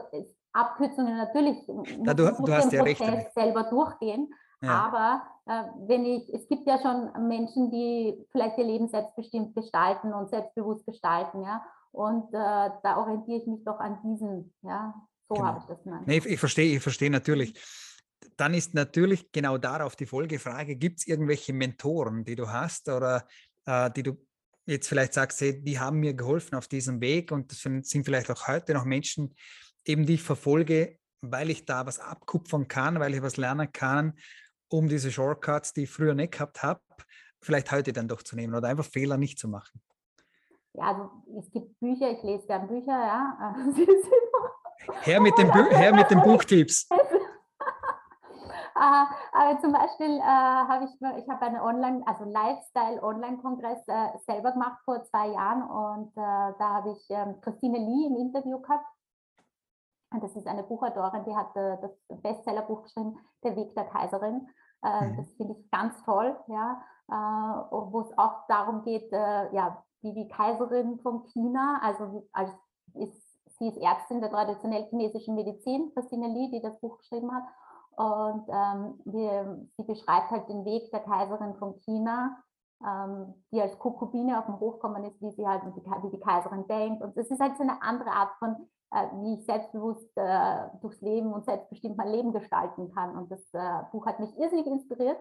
[0.53, 1.57] Abkürzungen natürlich.
[2.05, 3.03] Ja, du, du hast ja recht.
[3.33, 4.31] selber durchgehen.
[4.61, 4.85] Ja.
[4.85, 10.13] Aber äh, wenn ich, es gibt ja schon Menschen, die vielleicht ihr Leben selbstbestimmt gestalten
[10.13, 11.63] und selbstbewusst gestalten, ja.
[11.91, 14.93] Und äh, da orientiere ich mich doch an diesen, ja.
[15.27, 15.47] So genau.
[15.47, 16.07] habe ich das genannt.
[16.07, 17.53] Nee, ich, ich verstehe, ich verstehe natürlich.
[18.35, 23.25] Dann ist natürlich genau darauf die Folgefrage: Gibt es irgendwelche Mentoren, die du hast oder
[23.65, 24.17] äh, die du
[24.65, 28.29] jetzt vielleicht sagst, hey, die haben mir geholfen auf diesem Weg und das sind vielleicht
[28.29, 29.33] auch heute noch Menschen,
[29.85, 34.13] eben die ich verfolge, weil ich da was abkupfern kann, weil ich was lernen kann
[34.69, 36.81] um diese Shortcuts, die ich früher nicht gehabt habe,
[37.41, 39.81] vielleicht heute dann doch zu nehmen oder einfach Fehler nicht zu machen?
[40.73, 43.55] Ja, also es gibt Bücher, ich lese gerne Bücher, ja.
[45.01, 46.87] her, mit den her mit den Buchtipps.
[48.75, 48.81] Uh,
[49.33, 54.79] aber zum Beispiel uh, habe ich, ich habe einen Online, also Lifestyle-Online-Kongress uh, selber gemacht
[54.85, 58.85] vor zwei Jahren und da habe ich ähm, Christine Lee im Interview gehabt
[60.11, 64.47] und das ist eine Buchautorin, die hat äh, das Bestsellerbuch geschrieben, Der Weg der Kaiserin.
[64.83, 65.17] Äh, mhm.
[65.17, 70.27] Das finde ich ganz toll, ja, äh, wo es auch darum geht, ja, wie die
[70.29, 72.51] Kaiserin von China, also als
[72.93, 73.21] ist,
[73.57, 77.43] sie ist Ärztin der traditionell chinesischen Medizin, Christine Li, die das Buch geschrieben hat.
[77.95, 79.29] Und ähm, die,
[79.75, 82.37] sie beschreibt halt den Weg der Kaiserin von China,
[82.85, 86.65] ähm, die als Kokubine auf dem Hof kommen ist, wie sie halt, wie die Kaiserin
[86.67, 87.03] denkt.
[87.03, 88.55] Und es ist halt so eine andere Art von äh,
[88.91, 93.15] wie ich selbstbewusst äh, durchs Leben und selbstbestimmt mein Leben gestalten kann.
[93.15, 95.17] Und das äh, Buch hat mich irrsinnig inspiriert.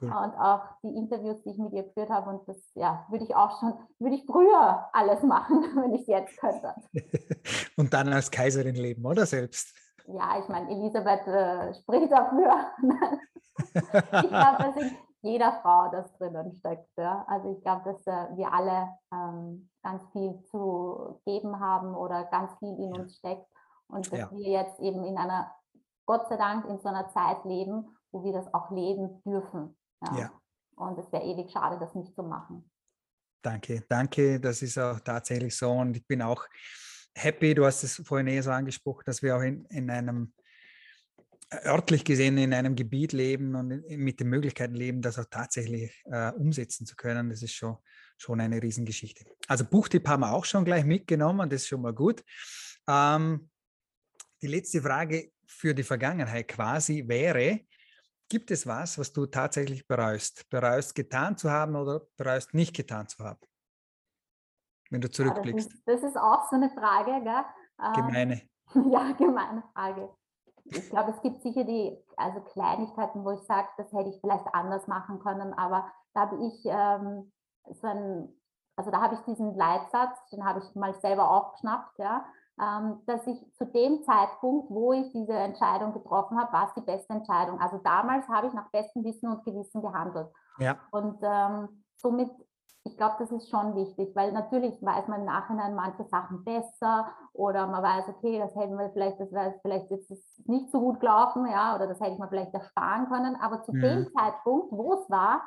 [0.00, 0.08] Cool.
[0.08, 2.30] Und auch die Interviews, die ich mit ihr geführt habe.
[2.30, 6.06] Und das ja, würde ich auch schon, würde ich früher alles machen, wenn ich es
[6.08, 6.74] jetzt könnte.
[7.76, 9.76] und dann als Kaiserin leben, oder selbst?
[10.06, 12.72] Ja, ich meine, Elisabeth äh, spricht dafür.
[13.74, 16.88] ich glaube, das sind jeder Frau das drinnen steckt.
[16.96, 17.24] Ja?
[17.28, 22.52] Also ich glaube, dass äh, wir alle ähm, ganz viel zu geben haben oder ganz
[22.58, 23.46] viel in uns steckt
[23.88, 24.30] und dass ja.
[24.30, 25.54] wir jetzt eben in einer,
[26.06, 29.76] Gott sei Dank, in so einer Zeit leben, wo wir das auch leben dürfen.
[30.02, 30.18] Ja.
[30.18, 30.32] ja.
[30.76, 32.70] Und es wäre ewig schade, das nicht zu machen.
[33.42, 34.40] Danke, danke.
[34.40, 35.70] Das ist auch tatsächlich so.
[35.70, 36.46] Und ich bin auch
[37.14, 40.32] happy, du hast es vorhin eh so angesprochen, dass wir auch in, in einem
[41.64, 46.32] örtlich gesehen in einem Gebiet leben und mit den Möglichkeiten leben, das auch tatsächlich äh,
[46.32, 47.76] umsetzen zu können, das ist schon,
[48.16, 49.24] schon eine Riesengeschichte.
[49.48, 52.24] Also Buchtipp haben wir auch schon gleich mitgenommen, das ist schon mal gut.
[52.88, 53.50] Ähm,
[54.40, 57.60] die letzte Frage für die Vergangenheit quasi wäre,
[58.28, 60.48] gibt es was, was du tatsächlich bereust?
[60.48, 63.40] Bereust getan zu haben oder bereust nicht getan zu haben?
[64.90, 65.70] Wenn du zurückblickst.
[65.70, 67.92] Ja, das, ist, das, ist, auch so eine Frage, gell?
[67.94, 68.42] Gemeine.
[68.74, 70.08] Ja, gemeine Frage
[70.64, 74.46] ich glaube, es gibt sicher die, also Kleinigkeiten, wo ich sage, das hätte ich vielleicht
[74.54, 77.32] anders machen können, aber da habe ich ähm,
[77.70, 78.28] so ein,
[78.76, 82.24] also da habe ich diesen Leitsatz, den habe ich mal selber aufgeschnappt, ja,
[82.60, 86.82] ähm, dass ich zu dem Zeitpunkt, wo ich diese Entscheidung getroffen habe, war es die
[86.82, 87.60] beste Entscheidung.
[87.60, 90.28] Also damals habe ich nach bestem Wissen und Gewissen gehandelt.
[90.58, 90.76] Ja.
[90.90, 92.30] Und ähm, somit
[92.84, 97.06] ich glaube, das ist schon wichtig, weil natürlich weiß man im Nachhinein manche Sachen besser
[97.32, 100.10] oder man weiß, okay, das hätten wir vielleicht, das wäre vielleicht jetzt
[100.48, 103.36] nicht so gut gelaufen, ja, oder das hätte ich mir vielleicht ersparen können.
[103.36, 103.80] Aber zu mhm.
[103.80, 105.42] dem Zeitpunkt, wo es war,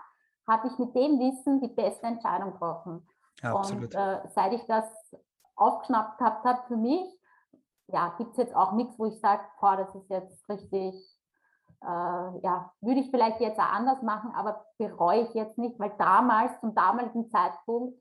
[0.47, 3.07] habe ich mit dem Wissen die beste Entscheidung getroffen.
[3.41, 3.83] Absolut.
[3.83, 4.85] Und äh, seit ich das
[5.55, 7.05] aufgeschnappt gehabt habe für mich,
[7.87, 11.14] ja, gibt es jetzt auch nichts, wo ich sage, das ist jetzt richtig
[11.85, 15.91] äh, ja, würde ich vielleicht jetzt auch anders machen, aber bereue ich jetzt nicht, weil
[15.97, 17.97] damals, zum damaligen Zeitpunkt,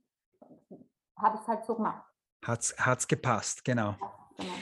[1.16, 2.02] habe ich es halt so gemacht.
[2.44, 3.94] Hat es gepasst, genau.
[4.00, 4.52] Ja, genau.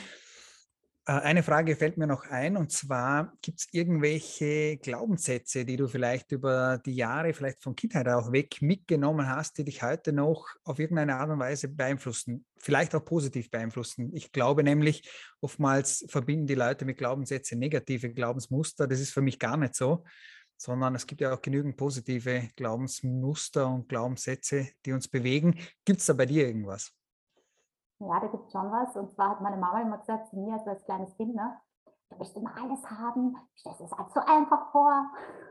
[1.05, 5.87] Äh, eine Frage fällt mir noch ein, und zwar gibt es irgendwelche Glaubenssätze, die du
[5.87, 10.47] vielleicht über die Jahre, vielleicht von Kindheit auch weg mitgenommen hast, die dich heute noch
[10.63, 14.11] auf irgendeine Art und Weise beeinflussen, vielleicht auch positiv beeinflussen.
[14.13, 15.09] Ich glaube nämlich,
[15.41, 18.87] oftmals verbinden die Leute mit Glaubenssätzen negative Glaubensmuster.
[18.87, 20.05] Das ist für mich gar nicht so,
[20.55, 25.59] sondern es gibt ja auch genügend positive Glaubensmuster und Glaubenssätze, die uns bewegen.
[25.83, 26.93] Gibt es da bei dir irgendwas?
[27.99, 28.95] Ja, da gibt es schon was.
[28.95, 31.57] Und zwar hat meine Mama immer gesagt zu mir, also als kleines Kind, ne,
[32.09, 35.05] du möchtest immer alles haben, stellst es halt so einfach vor.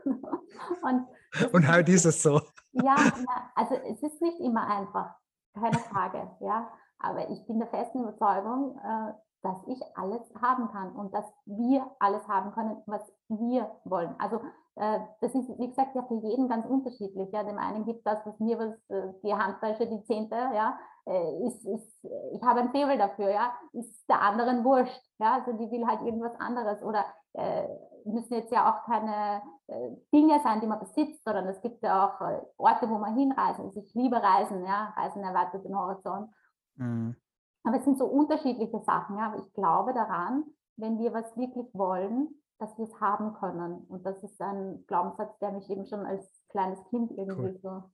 [0.83, 1.07] und,
[1.53, 2.39] und halt ist es so.
[2.71, 5.15] ja, ja, also es ist nicht immer einfach,
[5.53, 6.69] keine Frage, ja.
[6.99, 11.85] Aber ich bin der festen Überzeugung, äh, dass ich alles haben kann und dass wir
[11.99, 14.15] alles haben können, was wir wollen.
[14.17, 14.39] Also
[14.75, 17.29] äh, das ist, wie gesagt, ja für jeden ganz unterschiedlich.
[17.31, 17.43] Ja.
[17.43, 21.65] Dem einen gibt das, was mir was, äh, die Handtasche, die Zehnte, ja, äh, ist,
[21.65, 25.01] ist, ich habe ein Faible dafür, ja, ist der anderen wurscht.
[25.19, 27.67] Ja, also die will halt irgendwas anderes oder äh,
[28.05, 32.07] müssen jetzt ja auch keine äh, Dinge sein, die man besitzt, sondern es gibt ja
[32.07, 33.65] auch äh, Orte, wo man hinreisen.
[33.65, 36.29] Also ich liebe Reisen, ja, Reisen erweitert den Horizont.
[36.75, 37.15] Mhm.
[37.63, 39.17] Aber es sind so unterschiedliche Sachen.
[39.17, 39.27] Ja.
[39.27, 40.43] Aber ich glaube daran,
[40.75, 43.85] wenn wir was wirklich wollen, dass wir es haben können.
[43.87, 47.89] Und das ist ein Glaubenssatz, der mich eben schon als kleines Kind irgendwie cool.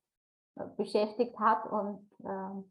[0.55, 1.65] so äh, beschäftigt hat.
[1.71, 2.63] Und äh,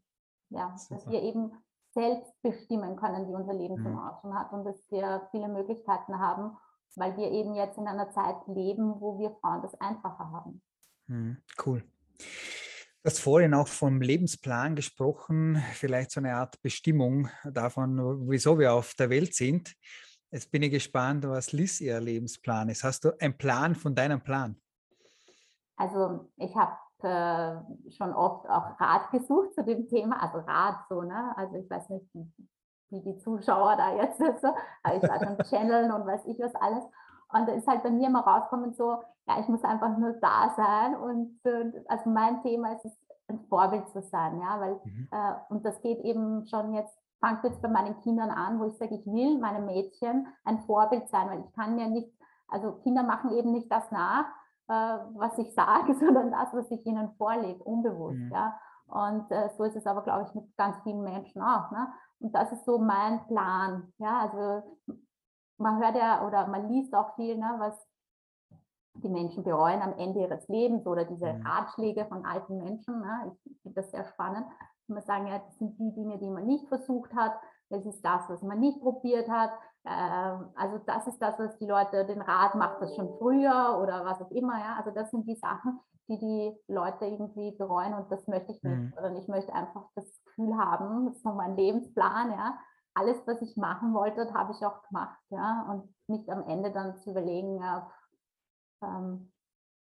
[0.49, 0.95] ja, Super.
[0.95, 1.51] dass wir eben
[1.93, 3.83] selbst bestimmen können, wie unser Leben mhm.
[3.83, 6.57] zum Ausschauen hat und dass wir viele Möglichkeiten haben,
[6.95, 10.61] weil wir eben jetzt in einer Zeit leben, wo wir Frauen das einfacher haben.
[11.07, 11.37] Mhm.
[11.65, 11.83] Cool.
[13.01, 18.73] Du hast vorhin auch vom Lebensplan gesprochen, vielleicht so eine Art Bestimmung davon, wieso wir
[18.73, 19.73] auf der Welt sind.
[20.31, 22.83] Jetzt bin ich gespannt, was Liz ihr Lebensplan ist.
[22.83, 24.61] Hast du einen Plan von deinem Plan?
[25.77, 27.55] Also ich habe äh,
[27.91, 31.33] schon oft auch Rat gesucht zu dem Thema, also Rat so, ne?
[31.35, 32.05] Also ich weiß nicht,
[32.89, 34.47] wie die Zuschauer da jetzt so,
[34.83, 36.83] aber ich war schon channeln und weiß ich was alles.
[37.31, 40.49] Und da ist halt bei mir immer rauskommen so, ja, ich muss einfach nur da
[40.55, 40.95] sein.
[40.95, 41.39] Und
[41.87, 45.07] also mein Thema ist es, ein Vorbild zu sein, ja, weil, mhm.
[45.11, 48.77] äh, und das geht eben schon jetzt, fängt jetzt bei meinen Kindern an, wo ich
[48.77, 52.11] sage, ich will meinem Mädchen ein Vorbild sein, weil ich kann ja nicht,
[52.47, 54.25] also Kinder machen eben nicht das nach,
[54.69, 58.31] äh, was ich sage, sondern das, was ich ihnen vorlege, unbewusst, mhm.
[58.31, 58.57] ja.
[58.87, 61.69] Und äh, so ist es aber, glaube ich, mit ganz vielen Menschen auch.
[61.69, 61.87] Ne?
[62.19, 63.93] Und das ist so mein Plan.
[63.99, 64.77] Ja, also
[65.57, 67.87] man hört ja oder man liest auch viel, ne, was
[68.95, 71.45] die Menschen bereuen am Ende ihres Lebens oder diese mhm.
[71.45, 72.99] Ratschläge von alten Menschen.
[72.99, 73.31] Ne?
[73.45, 74.47] Ich finde das sehr spannend.
[74.87, 77.39] Man sagen, ja, das sind die Dinge, die man nicht versucht hat.
[77.69, 79.51] Das ist das, was man nicht probiert hat.
[79.85, 84.05] Ähm, also das ist das, was die Leute, den Rat macht das schon früher oder
[84.05, 84.59] was auch immer.
[84.59, 84.75] Ja?
[84.77, 88.95] Also das sind die Sachen, die die Leute irgendwie bereuen und das möchte ich nicht.
[88.95, 89.15] Mhm.
[89.17, 92.57] ich möchte einfach das Gefühl haben, das ist noch mein Lebensplan, ja,
[92.95, 96.97] alles, was ich machen wollte, habe ich auch gemacht, ja, und nicht am Ende dann
[96.97, 97.89] zu überlegen, ja,
[98.83, 99.31] ähm,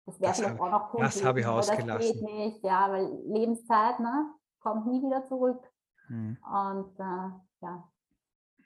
[0.05, 1.01] das wäre vielleicht auch noch cool.
[1.01, 1.87] Das habe ich ausgelassen.
[1.87, 5.61] Das geht nicht, ja, weil Lebenszeit, ne, kommt nie wieder zurück.
[6.07, 6.37] Mhm.
[6.43, 7.29] Und äh,
[7.61, 7.89] ja,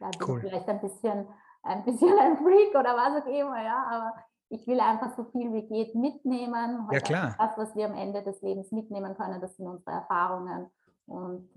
[0.01, 0.41] da bin cool.
[0.41, 1.27] vielleicht ein bisschen,
[1.63, 4.13] ein bisschen ein Freak oder was auch immer, ja, aber
[4.49, 6.87] ich will einfach so viel wie geht mitnehmen.
[6.91, 7.35] Ja, klar.
[7.39, 10.69] Das, was wir am Ende des Lebens mitnehmen können, das sind unsere Erfahrungen.
[11.05, 11.49] Und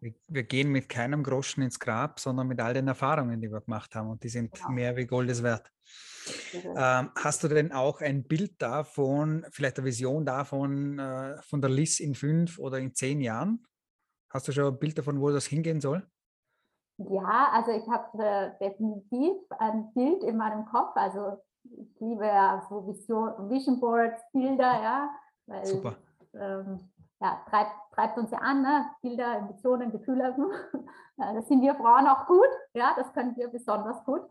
[0.00, 3.62] wir, wir, gehen mit keinem Groschen ins Grab, sondern mit all den Erfahrungen, die wir
[3.62, 4.10] gemacht haben.
[4.10, 4.70] Und die sind genau.
[4.70, 5.72] mehr wie Goldes wert.
[6.52, 11.70] Ähm, hast du denn auch ein Bild davon, vielleicht eine Vision davon, äh, von der
[11.70, 13.64] Liz in fünf oder in zehn Jahren?
[14.28, 16.06] Hast du schon ein Bild davon, wo das hingehen soll?
[16.98, 20.92] Ja, also ich habe äh, definitiv ein Bild in meinem Kopf.
[20.94, 25.10] Also ich liebe ja so Vision, Vision Boards, Bilder, ja.
[25.46, 25.96] Weil, Super.
[26.34, 26.80] Ähm,
[27.20, 28.86] ja, treibt, treibt uns ja an, ne?
[29.02, 30.34] Bilder, Emotionen, Gefühle.
[31.16, 34.22] das sind wir Frauen auch gut, ja, das können wir besonders gut.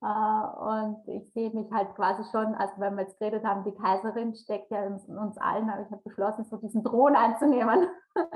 [0.00, 3.74] Äh, und ich sehe mich halt quasi schon, also wenn wir jetzt geredet haben, die
[3.74, 7.88] Kaiserin steckt ja in uns allen, aber ich habe beschlossen, so diesen Thron einzunehmen.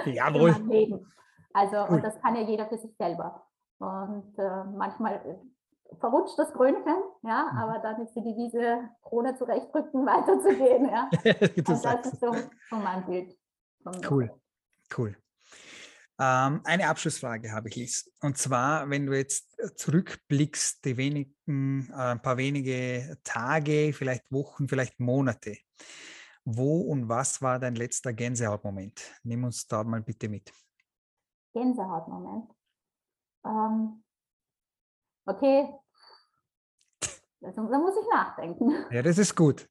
[0.04, 0.54] Jawohl.
[1.54, 1.96] Also, cool.
[1.96, 3.44] und das kann ja jeder für sich selber.
[3.82, 7.58] Und äh, manchmal äh, verrutscht das Krönchen, ja, mhm.
[7.58, 11.10] aber dann ist die Wiese Krone zurechtrücken, weiterzugehen, ja.
[11.64, 12.32] das, das ist so,
[12.70, 13.36] so mein Bild.
[14.08, 14.30] Cool,
[14.96, 15.16] cool.
[16.20, 18.12] Ähm, eine Abschlussfrage habe ich, Liz.
[18.20, 24.68] Und zwar, wenn du jetzt zurückblickst, die wenigen, äh, ein paar wenige Tage, vielleicht Wochen,
[24.68, 25.56] vielleicht Monate,
[26.44, 29.02] wo und was war dein letzter Gänsehautmoment?
[29.24, 30.52] Nimm uns da mal bitte mit.
[31.52, 32.48] Gänsehautmoment.
[33.44, 34.02] Ähm,
[35.26, 35.74] okay,
[37.42, 38.72] da muss ich nachdenken.
[38.90, 39.68] Ja, das ist gut.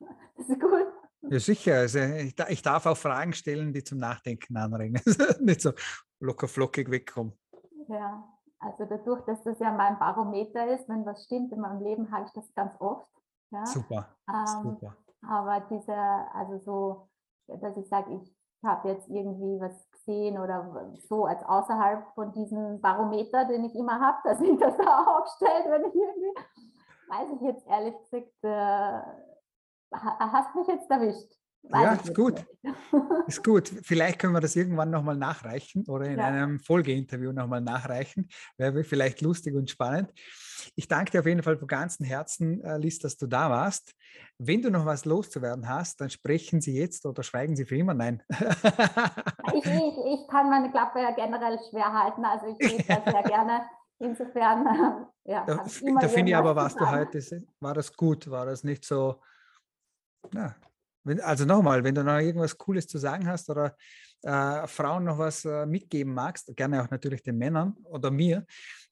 [0.38, 0.86] Das ist gut.
[1.30, 1.74] Ja, sicher.
[1.76, 5.00] Also ich, darf auch Fragen stellen, die zum Nachdenken anregen.
[5.40, 5.72] Nicht so
[6.20, 7.32] locker flockig wegkommen.
[7.88, 8.22] Ja,
[8.58, 12.26] also dadurch, dass das ja mein Barometer ist, wenn was stimmt in meinem Leben, habe
[12.26, 13.08] ich das ganz oft.
[13.50, 13.64] Ja?
[13.64, 14.96] Super, ähm, super.
[15.26, 17.08] Aber dieser, also so,
[17.46, 22.80] dass ich sage, ich habe jetzt irgendwie was gesehen oder so als außerhalb von diesem
[22.80, 26.34] Barometer, den ich immer habe, dass ich das da aufstellt, wenn ich irgendwie,
[27.08, 29.00] weiß ich jetzt ehrlich gesagt, äh,
[29.92, 31.32] hast mich jetzt erwischt.
[31.68, 32.44] Weiß ja, ist gut.
[33.26, 33.72] ist gut.
[33.82, 36.26] Vielleicht können wir das irgendwann nochmal nachreichen oder in ja.
[36.26, 38.28] einem Folgeinterview nochmal nachreichen.
[38.56, 40.12] Wäre vielleicht lustig und spannend.
[40.74, 43.94] Ich danke dir auf jeden Fall von ganzem Herzen, äh, Liz, dass du da warst.
[44.38, 47.94] Wenn du noch was loszuwerden hast, dann sprechen Sie jetzt oder schweigen Sie für immer.
[47.94, 48.22] Nein.
[48.30, 52.24] ich, ich, ich kann meine Klappe ja generell schwer halten.
[52.24, 53.02] Also ich rede ja.
[53.04, 53.62] sehr gerne.
[53.98, 55.44] Insofern, ja.
[55.46, 55.64] Da,
[56.00, 57.18] da finde ich aber, was du heute,
[57.60, 58.30] war das gut?
[58.30, 59.22] War das nicht so,
[60.34, 60.54] ja,
[61.06, 63.76] wenn, also nochmal, wenn du noch irgendwas Cooles zu sagen hast oder
[64.22, 68.44] äh, Frauen noch was äh, mitgeben magst, gerne auch natürlich den Männern oder mir,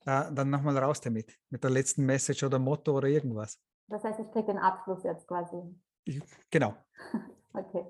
[0.05, 3.59] äh, dann nochmal raus damit, mit der letzten Message oder Motto oder irgendwas.
[3.87, 5.57] Das heißt, ich kriege den Abschluss jetzt quasi.
[6.05, 6.73] Ich, genau.
[7.53, 7.85] okay.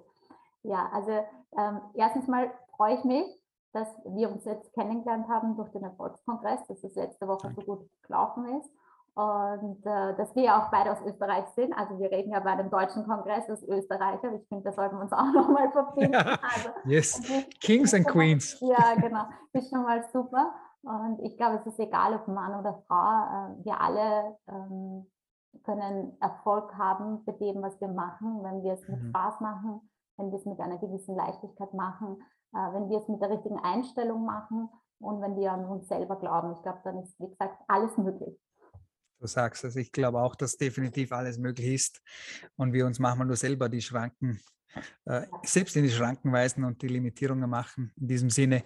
[0.64, 1.12] Ja, also
[1.58, 3.26] ähm, erstens mal freue ich mich,
[3.74, 7.62] dass wir uns jetzt kennengelernt haben durch den Erfolgskongress, dass es letzte Woche Danke.
[7.62, 8.70] so gut gelaufen ist
[9.16, 11.74] und äh, dass wir auch beide aus Österreich sind.
[11.74, 14.34] Also wir reden ja bei dem deutschen Kongress als Österreicher.
[14.34, 16.14] Ich finde, da sollten wir uns auch nochmal verbinden.
[16.14, 17.22] Ja, also, yes,
[17.62, 18.60] Kings and Queens.
[18.60, 19.24] ja, genau.
[19.54, 20.54] Ist schon mal super.
[20.84, 22.96] Und ich glaube, es ist egal, ob Mann oder Frau.
[22.96, 25.10] Äh, wir alle ähm,
[25.64, 29.10] können Erfolg haben bei dem, was wir machen, wenn wir es mit mhm.
[29.10, 32.22] Spaß machen, wenn wir es mit einer gewissen Leichtigkeit machen,
[32.54, 36.18] äh, wenn wir es mit der richtigen Einstellung machen und wenn wir an uns selber
[36.18, 36.52] glauben.
[36.52, 38.38] Ich glaube, dann ist, wie gesagt, alles möglich.
[39.20, 42.02] Du sagst es, ich glaube auch, dass definitiv alles möglich ist
[42.56, 44.40] und wir uns manchmal nur selber die Schranken,
[45.06, 47.92] äh, selbst in die Schranken weisen und die Limitierungen machen.
[47.96, 48.64] In diesem Sinne,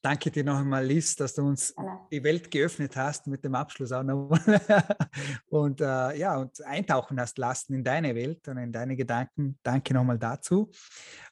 [0.00, 1.74] danke dir noch einmal, Liz, dass du uns
[2.12, 4.30] die Welt geöffnet hast mit dem Abschluss auch noch
[5.48, 9.58] und äh, ja, und eintauchen hast lassen in deine Welt und in deine Gedanken.
[9.62, 10.70] Danke nochmal dazu.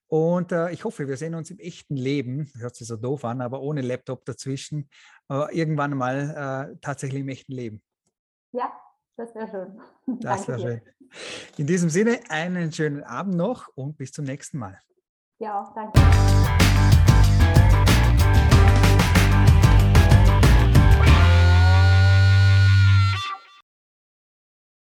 [0.08, 3.40] Und äh, ich hoffe, wir sehen uns im echten Leben, hört sich so doof an,
[3.40, 4.88] aber ohne Laptop dazwischen,
[5.28, 7.82] äh, irgendwann mal äh, tatsächlich im echten Leben.
[8.56, 8.72] Ja,
[9.16, 9.80] das wäre schön.
[10.20, 10.80] Das wäre schön.
[11.58, 14.80] In diesem Sinne, einen schönen Abend noch und bis zum nächsten Mal.
[15.38, 16.65] Ja, danke.